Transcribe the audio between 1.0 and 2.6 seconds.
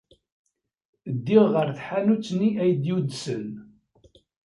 Ddiɣ ɣer tḥanut-nni